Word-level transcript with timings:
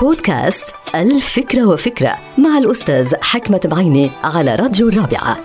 بودكاست 0.00 0.64
الفكرة 0.94 1.66
وفكرة 1.66 2.14
مع 2.38 2.58
الأستاذ 2.58 3.14
حكمة 3.22 3.60
بعيني 3.64 4.10
على 4.24 4.54
راديو 4.54 4.88
الرابعة. 4.88 5.38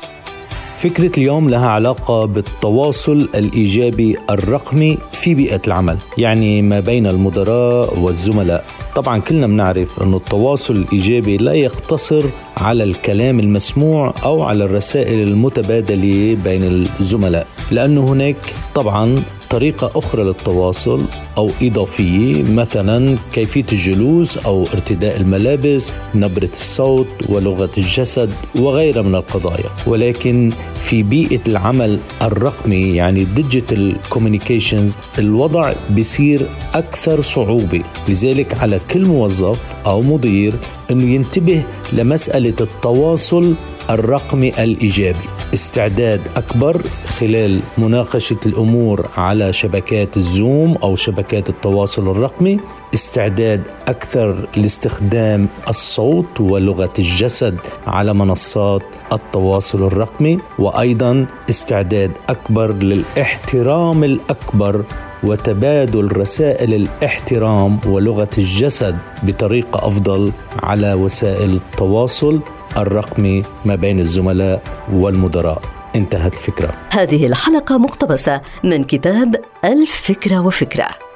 فكرة 0.76 1.12
اليوم 1.18 1.50
لها 1.50 1.70
علاقة 1.70 2.26
بالتواصل 2.26 3.30
الإيجابي 3.36 4.18
الرقمي 4.30 4.98
في 5.14 5.34
بيئة 5.34 5.62
العمل 5.68 5.98
يعني 6.18 6.62
ما 6.62 6.80
بين 6.80 7.08
المدراء 7.08 8.00
والزملاء. 8.00 8.66
طبعا 8.96 9.20
كلنا 9.20 9.48
بنعرف 9.48 10.04
أن 10.04 10.14
التواصل 10.14 10.76
الإيجابي 10.76 11.38
لا 11.38 11.54
يقتصر 11.54 12.24
على 12.58 12.84
الكلام 12.84 13.40
المسموع 13.40 14.14
أو 14.24 14.44
على 14.44 14.64
الرسائل 14.64 15.28
المتبادلة 15.28 16.38
بين 16.44 16.64
الزملاء 17.00 17.48
لأنه 17.72 18.02
هناك 18.14 18.54
طبعا 18.80 19.24
طريقة 19.50 19.92
أخرى 19.96 20.24
للتواصل 20.24 21.02
أو 21.38 21.52
إضافية 21.62 22.44
مثلا 22.44 23.18
كيفية 23.34 23.66
الجلوس 23.72 24.38
أو 24.38 24.68
ارتداء 24.74 25.18
الملابس 25.18 25.94
نبرة 26.16 26.50
الصوت 26.54 27.08
ولغة 27.30 27.70
الجسد 27.78 28.30
وغيرها 28.56 29.02
من 29.02 29.16
القضايا. 29.16 29.70
ولكن 29.88 30.52
في 30.82 31.04
بيئة 31.04 31.40
العمل 31.48 32.00
الرقمي 32.22 32.96
يعني 32.96 33.24
digital 33.24 33.96
communications 34.10 34.96
الوضع 35.20 35.74
بيصير 35.90 36.48
أكثر 36.74 37.22
صعوبة. 37.22 37.84
لذلك 38.10 38.58
على 38.58 38.80
كل 38.92 39.06
موظف 39.06 39.60
أو 39.86 40.02
مدير 40.02 40.54
أنه 40.92 41.14
ينتبه 41.14 41.64
لمسألة 41.94 42.56
التواصل 42.62 43.56
الرقمي 43.90 44.64
الإيجابي. 44.64 45.39
استعداد 45.54 46.22
أكبر 46.36 46.82
خلال 47.20 47.60
مناقشة 47.78 48.38
الأمور 48.46 49.06
على 49.18 49.54
شبكات 49.54 50.18
الزوم 50.18 50.76
أو 50.84 50.96
شبكات 50.96 51.50
التواصل 51.50 52.12
الرقمي. 52.12 52.60
استعداد 52.94 53.68
أكثر 53.88 54.48
لاستخدام 54.56 55.48
الصوت 55.68 56.40
ولغة 56.40 56.94
الجسد 57.00 57.58
على 57.88 58.14
منصات 58.14 58.82
التواصل 59.14 59.88
الرقمي. 59.88 60.40
وأيضا 60.60 61.26
استعداد 61.50 62.12
أكبر 62.30 62.74
للاحترام 62.74 64.04
الأكبر 64.04 64.84
وتبادل 65.24 66.18
رسائل 66.18 66.74
الاحترام 66.74 67.80
ولغة 67.86 68.30
الجسد 68.38 68.98
بطريقة 69.24 69.88
أفضل 69.88 70.32
على 70.64 70.94
وسائل 70.94 71.54
التواصل. 71.56 72.40
الرقمي 72.78 73.42
ما 73.66 73.76
بين 73.76 74.00
الزملاء 74.00 74.64
والمدراء. 74.94 75.62
انتهت 75.96 76.34
الفكرة 76.34 76.74
هذه 76.90 77.26
الحلقة 77.26 77.78
مقتبسة 77.78 78.42
من 78.64 78.84
كتاب 78.84 79.36
الفكرة 79.66 80.40
وفكرة. 80.40 81.09